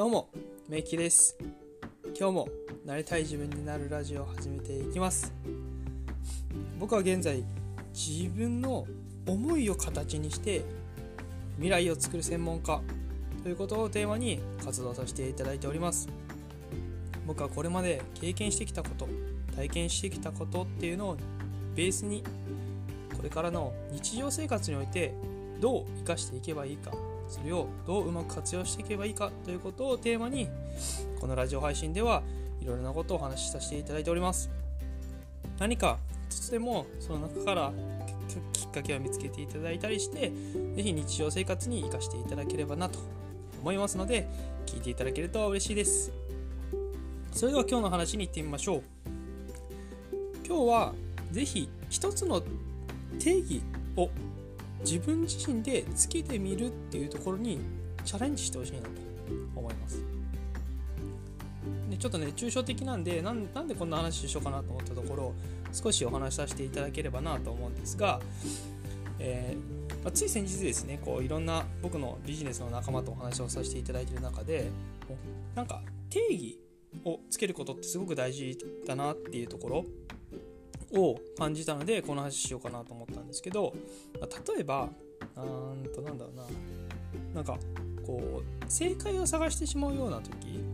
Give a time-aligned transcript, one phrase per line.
[0.00, 0.30] どうも、
[0.66, 1.36] めいきです。
[2.18, 2.48] 今日も
[2.86, 5.30] なりたい自分になるラジオを始めていきます。
[6.78, 7.44] 僕は現在、
[7.92, 8.86] 自分の
[9.26, 10.64] 思いを形にして
[11.56, 12.80] 未来を作る専門家
[13.42, 16.08] ということをテーマに活動させていただいております。
[17.26, 19.06] 僕はこれまで経験してきたこと、
[19.54, 21.16] 体験してきたことっていうのを
[21.76, 22.24] ベースに
[23.14, 25.12] これからの日常生活において
[25.60, 26.90] どう生かしていけばいいか
[27.30, 30.48] それをどううまく活用していけばいいかということをテーマに
[31.20, 32.22] このラジオ配信では
[32.60, 34.50] いろいろなことをお話しさせていただいております。
[35.58, 35.98] 何か
[36.28, 37.72] 一つでもその中から
[38.52, 40.32] きっかけを見つけていただいたりして
[40.76, 42.98] 是非日常生活に生かしていただければなと
[43.60, 44.28] 思いますので
[44.66, 46.12] 聞いていただけると嬉しいです。
[47.32, 48.82] それでは今日の話に行ってみましょう。
[50.46, 50.94] 今日は
[51.30, 52.42] 是非一つの
[53.20, 53.62] 定義
[53.96, 54.10] を
[54.82, 57.60] 自分自身でつけてみるっていうところに
[58.04, 58.88] チャレンジしてほしいなと
[59.54, 60.02] 思います。
[61.90, 65.34] でちょっとね抽象的なんでなんでこんな話しようかなと思ったところ
[65.72, 68.20] 少しお話しさせていただければなと思うんですが、
[69.18, 74.70] えーまあ、つい先日ですねこういろんな僕のビジネスの仲間とお話をさせていただいている中で
[75.54, 76.58] なんか定義
[77.04, 79.84] をつけることってすごく大事だなっていうところ
[80.92, 83.72] を感じたのでこの話しようかなと思ったんですけど
[84.20, 84.88] 例えば
[85.36, 85.40] う
[85.86, 86.44] んとなんだろうな
[87.34, 87.58] なんか
[88.06, 90.64] こう正解を探してしまうような時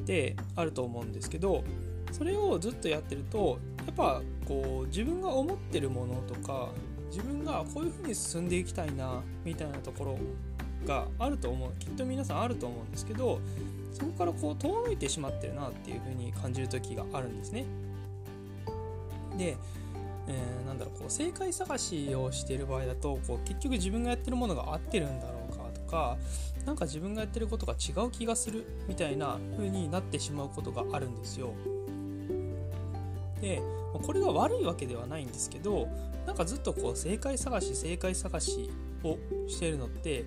[0.00, 1.64] ってあると思うんですけど
[2.12, 6.68] それをずっとやってるとやっぱこう自分が思ってるものとか
[7.10, 10.18] 自分がこういう風に進んでいきたいなみたいなところ
[10.86, 13.40] があると思うきっと皆さんあると思うんですけど
[13.92, 17.64] そこからこう遠のいてしまってるなっていう風に感じる時があるんですね。
[19.36, 19.56] で、
[20.28, 26.16] えー、なんだろうこう正解探しをしている場合だとこう結局自分がやってるものが合ってるんだろうかとか
[26.64, 31.52] なんか自分がやってることが違う気がするみたいな風になってしまうことがあるんですよ。
[33.40, 33.60] で
[33.92, 35.88] これが悪いわけではないんですけど
[36.26, 38.70] なんかずっとこう正解探し正解探し
[39.04, 40.24] をしているのって、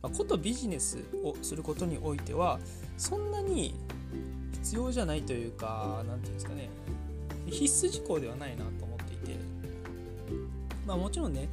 [0.00, 2.58] まあ、ことビジネスをすることにおいては
[2.96, 3.74] そんなに
[4.52, 6.70] 必要じゃないというか何て言うんですかね
[7.52, 9.36] 必須事項ではないなと思っていて
[10.86, 11.48] まあもちろんね、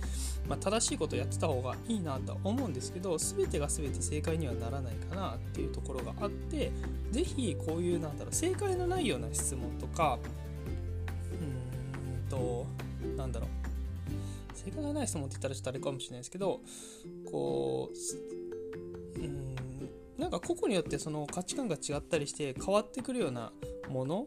[0.48, 6.72] まあ、正しいことやってた方がいいなとは思うんですけど全てが全て正解にはならないかなっていうところがあって
[7.12, 10.18] 是非こういうなんだろう正解のないような質問とか
[11.32, 12.66] うーんと
[13.18, 13.50] なんだろう
[14.56, 16.62] 正解がない質問って言ったらちょっとあれかもしれないですけど
[17.32, 17.92] こ
[19.16, 19.56] ううん
[20.18, 23.54] なんか個々によってその価値観が違ったりして変わってくるような
[23.90, 24.26] もの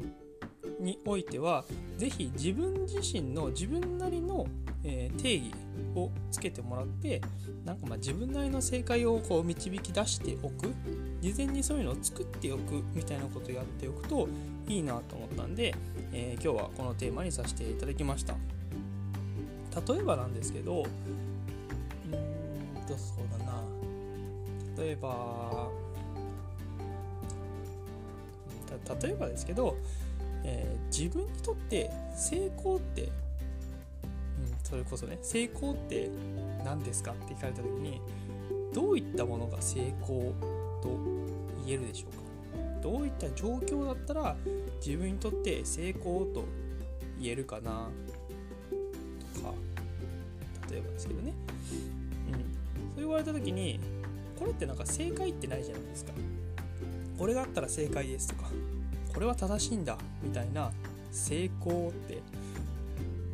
[0.83, 1.65] においては
[1.97, 4.47] 是非自分自身の自分なりの、
[4.85, 5.53] えー、定義
[5.95, 7.21] をつけてもらって
[7.65, 10.75] なんかまあ自分なりの正解をこう導き出しておく。
[11.21, 12.83] 事前にそういうのを作っておく。
[12.95, 14.29] みたいなことをやっておくと
[14.69, 15.73] いいなと思ったんで、
[16.13, 18.35] えー、今日はこのテーマにさせていただきました。
[19.95, 20.85] 例えばなんですけどうん
[22.87, 23.63] とそうだな。
[24.77, 25.71] 例えば
[29.01, 29.77] 例えばですけど
[30.45, 33.11] えー、自分にとって成功って、うん、
[34.65, 36.11] それこそね成功って
[36.65, 38.01] 何ですかって聞かれた時に
[38.75, 40.33] どういったものが成功
[40.83, 40.99] と
[41.65, 42.23] 言えるでしょうか？
[42.83, 44.37] どういった状況だったら
[44.85, 46.45] 自分にとって成功と
[47.21, 47.89] 言えるかな？
[49.37, 49.53] とか
[50.71, 51.33] 例えばですけどね、
[52.29, 52.41] うん、そ
[52.97, 53.79] う言われた時に
[54.39, 56.13] これってなんか正解ってないじゃないですか。
[57.17, 58.51] これがあったら正解ですとか。
[59.13, 60.71] これは正しいんだみたいな
[61.11, 62.23] 成功って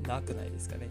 [0.07, 0.89] なくないですかね、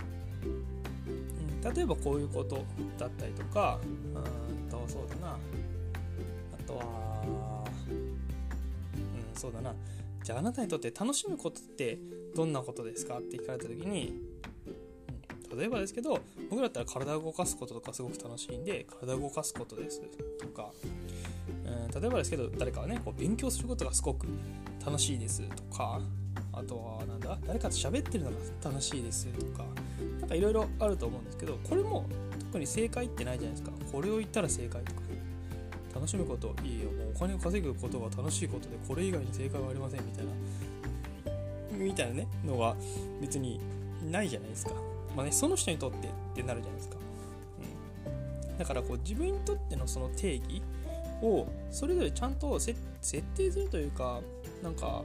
[1.63, 2.63] うん、例えばこういうこと
[2.97, 5.33] だったりとかうんとそうだな。
[5.33, 5.37] あ
[6.67, 9.73] とはうんそうだな。
[10.23, 11.97] じゃああなたにとって楽しむことって
[12.35, 14.19] どんなことですかって聞かれた時に、
[15.55, 16.19] 例えばですけど
[16.49, 20.01] 僕だったら体を動かすこととかすごく楽しいんで体を動かすことです
[20.39, 20.71] とか、
[21.99, 24.27] 例えばですけど誰かはねこう勉強することがすごく
[24.85, 25.99] 楽しいですとか
[26.53, 29.65] あとはなんだ誰かと喋ってるのが楽しいですとか
[30.21, 32.05] 何かいろいろあると思うんですけどこれも
[32.39, 33.71] 特に正解ってないじゃないですか。
[33.91, 35.01] これを言ったら正解とか。
[35.95, 40.31] 楽しむこといいよもうお金を稼ぐことが楽しいことでこれ以外に正解はありませんみたいな。
[41.71, 42.75] みたいなねのが
[43.19, 43.59] 別に
[44.11, 44.73] ないじゃないですか。
[45.15, 46.97] まあねその人にとってってなるじゃないですか、
[48.47, 50.61] うん、だからこう自分にとってのその定義
[51.21, 52.75] をそれぞれちゃんと設
[53.35, 54.21] 定するというか
[54.63, 55.03] なんか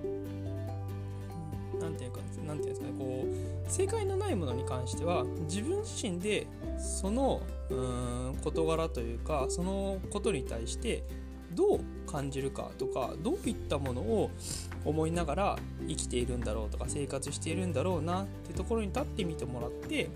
[1.80, 6.46] なんていうかなんていうんですかねこう正解のないものに関しては自分自身で
[6.78, 11.02] そのうん事柄というかそのことに対して
[11.54, 14.30] どう感じるかとかどういったものを
[14.84, 20.08] 思いながら生きているんだろうとか生活しているんだろうなってところに立ってみてもらって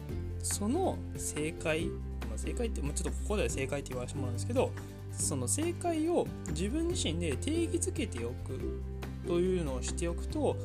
[0.42, 1.94] その正解、ま
[2.34, 4.70] あ、正解ってもうちょっとここでは正解って言わせてもらうんですけど
[5.16, 8.82] その正解を自分自身で定義づけておく
[9.26, 10.56] というのをしておくと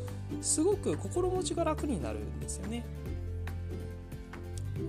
[0.42, 2.86] すごく心持ちが楽になるんですよね。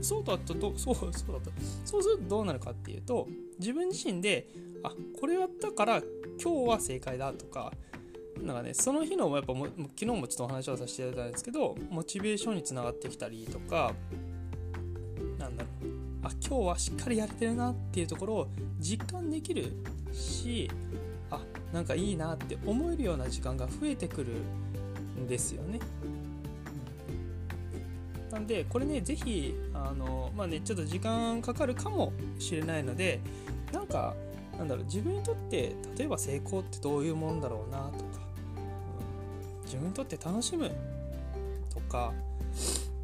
[0.00, 1.50] そうだったと そうそうだった
[1.84, 3.28] そうするとどうなるかっていうと
[3.58, 4.48] 自分自身で
[4.82, 6.02] あこれやったから
[6.42, 7.72] 今日は正解だとか
[8.40, 13.94] なんかねその日のやっぱも昨日もちょっとお話をさせていただいたんですけどモチベーションにつながってきたりとか
[15.38, 15.71] なんだろう
[16.40, 18.49] 今日はしっかりやれてるなっていうところを
[18.79, 19.73] 実感できる
[20.12, 20.70] し
[21.31, 21.40] あ
[21.73, 24.32] なんかいいなって思えるような時間が増えてくる
[25.20, 25.81] んですよね。
[28.31, 33.20] なんでこれね是非あのまあねちょっと時間かかるかもしれないので
[33.73, 34.14] なんか
[34.56, 38.20] なんだろう自分にとって例えば成功ってどういうもんだろうなとか、
[39.61, 40.70] うん、自分にとって楽しむ
[41.73, 42.12] とか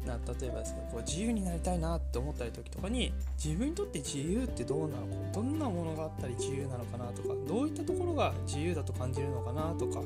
[0.05, 3.13] な例えばですねこう自由になりたいなって思ったり時とかに
[3.43, 10.01] 自分にとって自由ってどうなのかどんなものがあったり自由なのかなとかどういったところが自由だと感じるのかなとか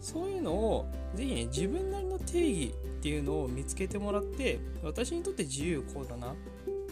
[0.00, 6.34] そういうのをぜひね自分なりの定義っていうのを見つけてもらって私にとって自由こうだな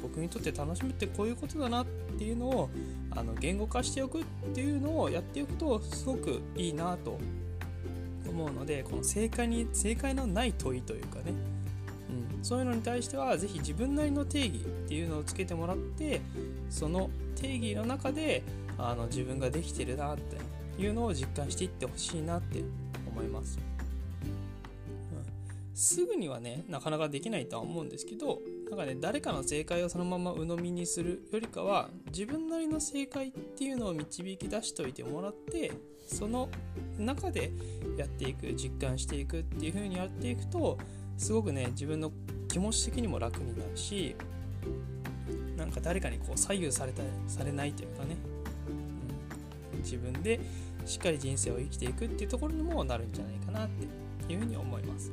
[0.03, 2.71] 僕にとって楽しむってこういうことだなっていうのを
[3.11, 4.25] あの言語化しておくっ
[4.55, 7.19] ていうのをやっておくとすごくいいなと
[8.29, 11.33] 思うのでこの正解に正解のない問いというかね、
[12.43, 16.21] そういうのに対しては是非自分なりの定義っていうのをつけてもらって
[16.71, 18.43] その定義の中で
[18.79, 22.63] あの自分ができてるなっていうのを実感していってほしいなって
[23.07, 23.59] 思います。
[23.61, 23.69] うん
[25.79, 35.71] すぐにはねなかなかできないとは思うんですけどなんかね誰かの正解をそのまま鵜呑みにするよりかは自分なりの正解っていうのを導き出しておいてもらって
[36.09, 36.49] その
[36.99, 37.53] 中で
[37.97, 40.79] やっていく実感していくっていう風にやっていくと
[41.17, 42.11] すごくね自分の
[42.49, 44.17] 気持ち的にも楽になるし
[45.57, 48.17] なんか誰かにこう左右されたされないというかね、
[49.73, 50.41] うん、自分で
[50.87, 55.13] しっかり人生を生きていくっていうところにもなるんじゃないかなっていうふうに思います。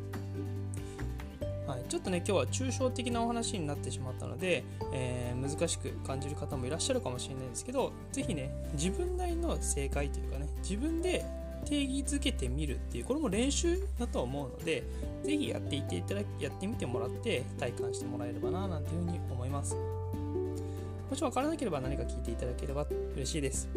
[1.67, 11.25] はい、ちょっとね今日は抽象的なお話になってしまったので、えー、難しく感じる方もいらっしゃるかもしれないですけど是非ね自分なりの正解というかね自分で
[11.65, 14.83] 定義づけてみるっていうこれも練習だと思うので
[15.23, 22.85] 是非やっていていただきやってみてもらって体感してもらえればななんていうふうに思いますもし分からなければ何か聞いていただければ
[23.15, 23.67] 嬉しいです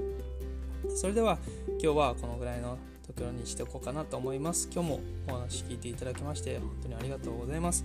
[0.97, 1.39] それでは
[1.83, 4.69] 今日はこのぐらいのところにしておこうかなと思います。
[4.73, 7.85] 今日もお話聞いていただきまして本当にありがとうございます。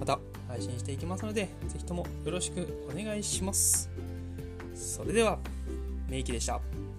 [0.00, 3.90] また配信していきますので、ぜひともよろしくお願いします。
[4.74, 5.38] それでは、
[6.08, 6.91] メイキでした。